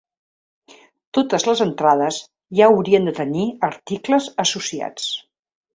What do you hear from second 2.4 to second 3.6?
ja haurien de tenir